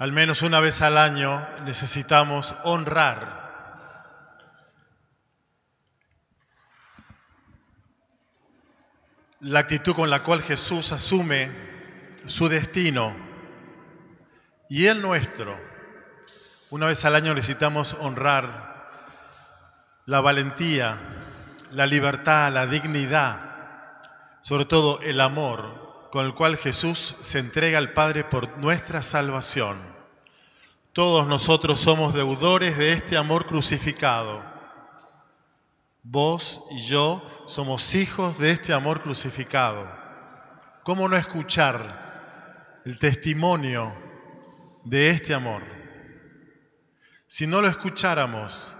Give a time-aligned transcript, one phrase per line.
[0.00, 3.38] Al menos una vez al año necesitamos honrar
[9.40, 11.52] la actitud con la cual Jesús asume
[12.24, 13.14] su destino
[14.70, 15.54] y el nuestro.
[16.70, 18.88] Una vez al año necesitamos honrar
[20.06, 20.98] la valentía,
[21.72, 24.00] la libertad, la dignidad,
[24.40, 29.89] sobre todo el amor con el cual Jesús se entrega al Padre por nuestra salvación.
[30.92, 34.42] Todos nosotros somos deudores de este amor crucificado.
[36.02, 39.88] Vos y yo somos hijos de este amor crucificado.
[40.82, 43.94] ¿Cómo no escuchar el testimonio
[44.84, 45.62] de este amor?
[47.28, 48.76] Si no lo escucháramos,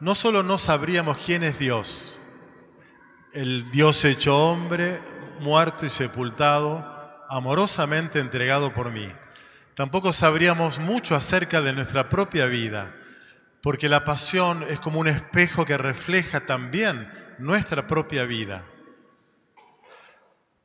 [0.00, 2.20] no solo no sabríamos quién es Dios,
[3.32, 5.00] el Dios hecho hombre,
[5.38, 6.84] muerto y sepultado,
[7.28, 9.08] amorosamente entregado por mí.
[9.74, 12.94] Tampoco sabríamos mucho acerca de nuestra propia vida,
[13.60, 18.64] porque la pasión es como un espejo que refleja también nuestra propia vida.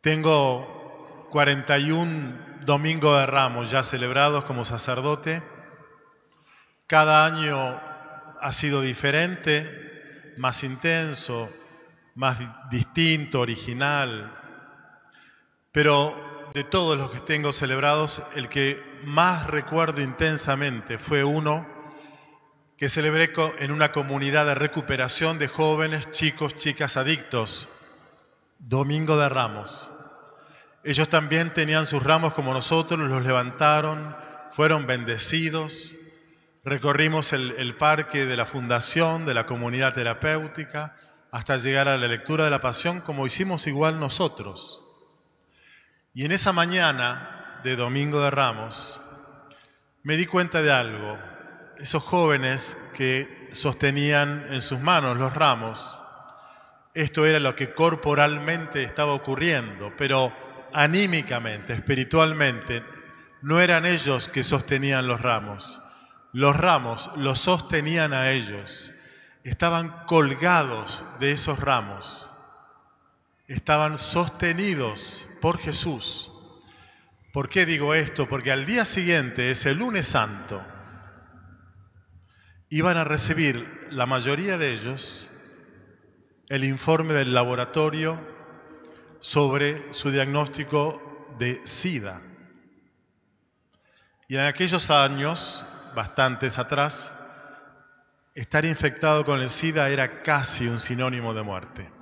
[0.02, 5.42] Tengo 41 domingos de ramos ya celebrados como sacerdote.
[6.86, 7.82] Cada año
[8.40, 11.50] ha sido diferente, más intenso,
[12.14, 12.38] más
[12.70, 14.32] distinto, original.
[15.72, 21.68] Pero de todos los que tengo celebrados, el que más recuerdo intensamente fue uno
[22.78, 27.68] que celebré en una comunidad de recuperación de jóvenes, chicos, chicas adictos,
[28.58, 29.92] Domingo de Ramos.
[30.84, 34.16] Ellos también tenían sus ramos como nosotros, los levantaron,
[34.52, 35.96] fueron bendecidos.
[36.64, 40.96] Recorrimos el, el parque de la fundación, de la comunidad terapéutica,
[41.32, 44.89] hasta llegar a la lectura de la pasión como hicimos igual nosotros.
[46.20, 49.00] Y en esa mañana de Domingo de Ramos
[50.04, 51.18] me di cuenta de algo.
[51.78, 56.02] Esos jóvenes que sostenían en sus manos los ramos,
[56.94, 60.36] esto era lo que corporalmente estaba ocurriendo, pero
[60.74, 62.84] anímicamente, espiritualmente,
[63.42, 65.82] no eran ellos que sostenían los ramos.
[66.34, 68.94] Los ramos los sostenían a ellos
[69.46, 72.30] estaban colgados de esos ramos,
[73.50, 76.32] estaban sostenidos por Jesús.
[77.34, 78.30] ¿Por qué digo esto?
[78.30, 80.62] Porque al día siguiente, ese lunes santo,
[82.70, 85.32] iban a recibir la mayoría de ellos
[86.48, 88.20] el informe del laboratorio
[89.20, 92.22] sobre su diagnóstico de SIDA.
[94.28, 95.66] Y en aquellos años,
[95.96, 97.16] bastantes atrás,
[98.36, 101.99] estar infectado con el SIDA era casi un sinónimo de muerte.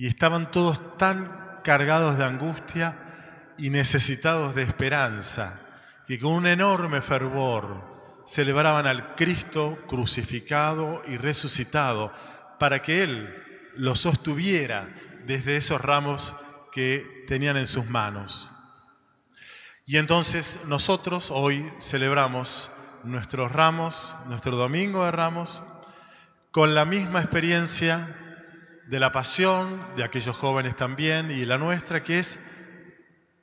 [0.00, 5.60] Y estaban todos tan cargados de angustia y necesitados de esperanza,
[6.06, 12.14] que con un enorme fervor celebraban al Cristo crucificado y resucitado
[12.58, 14.88] para que Él los sostuviera
[15.26, 16.34] desde esos ramos
[16.72, 18.50] que tenían en sus manos.
[19.84, 22.70] Y entonces nosotros hoy celebramos
[23.04, 25.62] nuestros ramos, nuestro domingo de ramos,
[26.52, 28.16] con la misma experiencia
[28.90, 32.40] de la pasión, de aquellos jóvenes también, y la nuestra, que es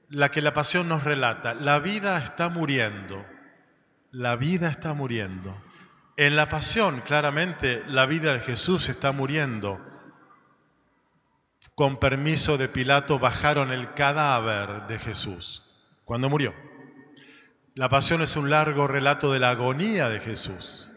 [0.09, 1.53] la que la pasión nos relata.
[1.53, 3.25] La vida está muriendo,
[4.11, 5.55] la vida está muriendo.
[6.17, 9.79] En la pasión, claramente, la vida de Jesús está muriendo.
[11.75, 15.63] Con permiso de Pilato, bajaron el cadáver de Jesús
[16.03, 16.53] cuando murió.
[17.73, 20.91] La pasión es un largo relato de la agonía de Jesús.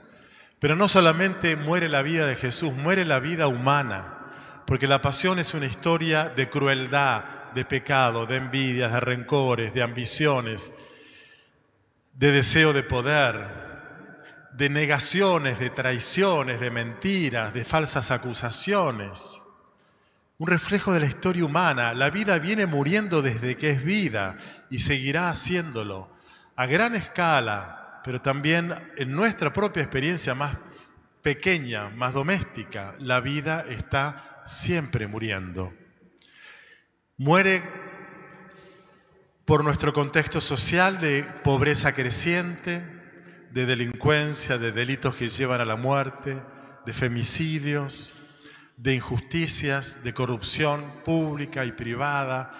[0.58, 4.16] Pero no solamente muere la vida de Jesús, muere la vida humana,
[4.70, 7.24] porque la pasión es una historia de crueldad,
[7.56, 10.72] de pecado, de envidias, de rencores, de ambiciones,
[12.14, 13.48] de deseo de poder,
[14.52, 19.42] de negaciones, de traiciones, de mentiras, de falsas acusaciones.
[20.38, 21.92] Un reflejo de la historia humana.
[21.92, 24.38] La vida viene muriendo desde que es vida
[24.70, 26.10] y seguirá haciéndolo
[26.54, 30.56] a gran escala, pero también en nuestra propia experiencia más
[31.22, 35.72] pequeña, más doméstica, la vida está siempre muriendo.
[37.16, 37.62] Muere
[39.44, 42.82] por nuestro contexto social de pobreza creciente,
[43.50, 46.40] de delincuencia, de delitos que llevan a la muerte,
[46.86, 48.12] de femicidios,
[48.76, 52.52] de injusticias, de corrupción pública y privada,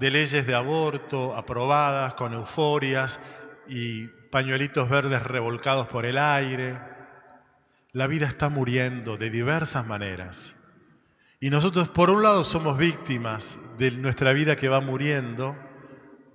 [0.00, 3.20] de leyes de aborto aprobadas con euforias,
[3.70, 6.78] y pañuelitos verdes revolcados por el aire.
[7.92, 10.56] La vida está muriendo de diversas maneras.
[11.40, 15.56] Y nosotros, por un lado, somos víctimas de nuestra vida que va muriendo.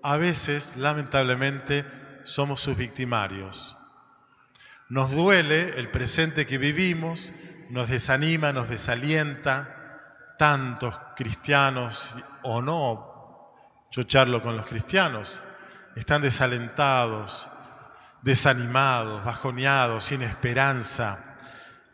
[0.02, 1.86] A veces, lamentablemente,
[2.24, 3.78] somos sus victimarios.
[4.90, 7.34] Nos duele el presente que vivimos,
[7.70, 9.76] nos desanima, nos desalienta,
[10.38, 13.16] tantos cristianos o no,
[13.92, 15.42] yo charlo con los cristianos,
[15.96, 17.48] están desalentados,
[18.22, 21.35] desanimados, bajoneados, sin esperanza.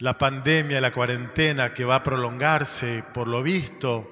[0.01, 4.09] La pandemia, la cuarentena que va a prolongarse, por lo visto,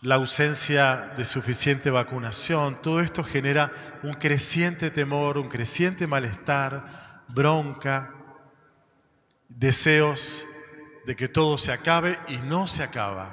[0.00, 8.12] la ausencia de suficiente vacunación, todo esto genera un creciente temor, un creciente malestar, bronca,
[9.48, 10.44] deseos
[11.06, 13.32] de que todo se acabe y no se acaba.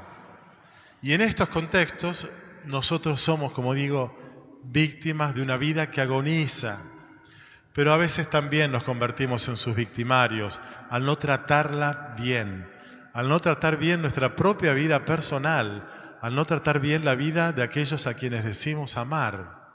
[1.01, 2.27] Y en estos contextos
[2.63, 4.15] nosotros somos, como digo,
[4.61, 6.79] víctimas de una vida que agoniza,
[7.75, 12.68] pero a veces también nos convertimos en sus victimarios al no tratarla bien,
[13.13, 17.62] al no tratar bien nuestra propia vida personal, al no tratar bien la vida de
[17.62, 19.66] aquellos a quienes decimos amar.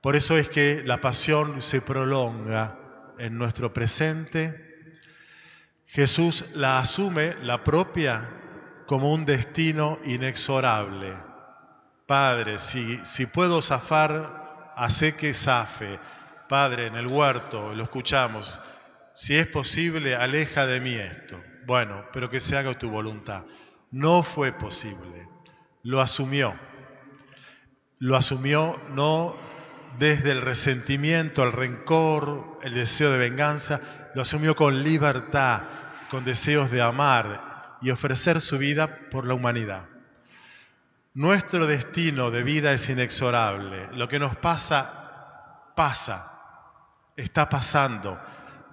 [0.00, 2.78] Por eso es que la pasión se prolonga
[3.18, 4.94] en nuestro presente.
[5.86, 8.30] Jesús la asume, la propia,
[8.86, 11.32] como un destino inexorable
[12.06, 15.98] Padre, si, si puedo zafar, hace que zafe.
[16.52, 18.60] Padre, en el huerto, lo escuchamos,
[19.14, 21.42] si es posible, aleja de mí esto.
[21.64, 23.46] Bueno, pero que se haga tu voluntad.
[23.90, 25.26] No fue posible.
[25.82, 26.54] Lo asumió.
[28.00, 29.34] Lo asumió no
[29.98, 35.62] desde el resentimiento, el rencor, el deseo de venganza, lo asumió con libertad,
[36.10, 39.86] con deseos de amar y ofrecer su vida por la humanidad.
[41.14, 43.88] Nuestro destino de vida es inexorable.
[43.94, 46.28] Lo que nos pasa, pasa.
[47.16, 48.20] Está pasando.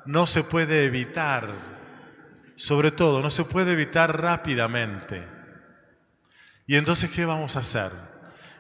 [0.05, 1.47] No se puede evitar.
[2.55, 5.25] Sobre todo, no se puede evitar rápidamente.
[6.67, 7.91] Y entonces, ¿qué vamos a hacer?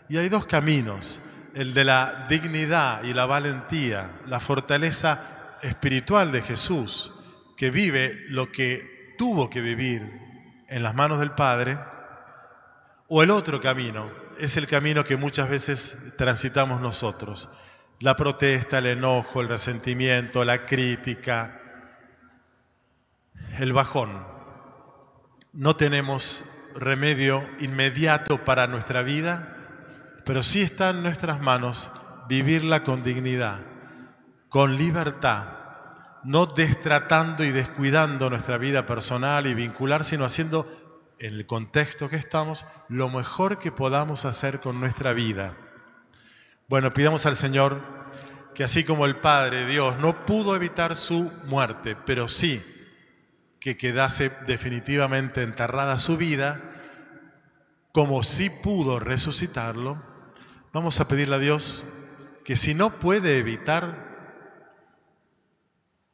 [0.07, 1.21] Y hay dos caminos.
[1.53, 7.11] El de la dignidad y la valentía, la fortaleza espiritual de Jesús,
[7.57, 10.09] que vive lo que tuvo que vivir
[10.67, 11.77] en las manos del Padre
[13.07, 14.09] o el otro camino
[14.39, 17.49] es el camino que muchas veces transitamos nosotros.
[17.99, 21.59] La protesta, el enojo, el resentimiento, la crítica,
[23.57, 24.25] el bajón.
[25.51, 29.55] No tenemos remedio inmediato para nuestra vida,
[30.25, 31.91] pero sí está en nuestras manos
[32.29, 33.59] vivirla con dignidad,
[34.47, 35.47] con libertad,
[36.23, 40.67] no destratando y descuidando nuestra vida personal y vincular, sino haciendo
[41.19, 45.57] en el contexto que estamos, lo mejor que podamos hacer con nuestra vida.
[46.69, 47.81] Bueno, pidamos al Señor
[48.53, 52.63] que así como el Padre Dios no pudo evitar su muerte, pero sí
[53.59, 56.61] que quedase definitivamente enterrada su vida,
[57.91, 59.99] como sí pudo resucitarlo,
[60.71, 61.87] vamos a pedirle a Dios
[62.45, 64.07] que si no puede evitar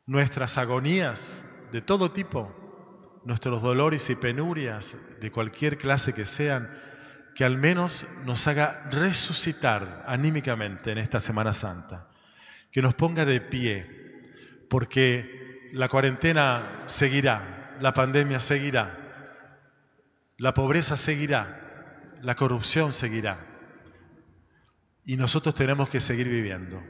[0.05, 1.43] nuestras agonías
[1.73, 6.69] de todo tipo, nuestros dolores y penurias, de cualquier clase que sean,
[7.35, 12.07] que al menos nos haga resucitar anímicamente en esta Semana Santa,
[12.71, 14.23] que nos ponga de pie,
[14.69, 18.97] porque la cuarentena seguirá, la pandemia seguirá,
[20.37, 23.37] la pobreza seguirá, la corrupción seguirá,
[25.05, 26.81] y nosotros tenemos que seguir viviendo.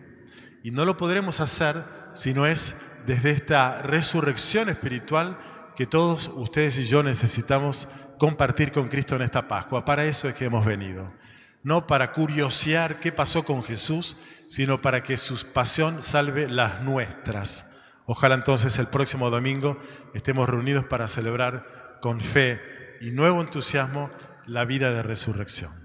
[0.64, 1.84] Y no lo podremos hacer
[2.14, 2.76] si no es
[3.08, 5.38] desde esta resurrección espiritual
[5.76, 9.86] que todos ustedes y yo necesitamos compartir con Cristo en esta Pascua.
[9.86, 11.08] Para eso es que hemos venido.
[11.64, 14.18] No para curiosear qué pasó con Jesús,
[14.48, 17.82] sino para que su pasión salve las nuestras.
[18.06, 19.80] Ojalá entonces el próximo domingo
[20.14, 22.62] estemos reunidos para celebrar con fe
[23.02, 24.12] y nuevo entusiasmo
[24.46, 25.85] la vida de resurrección.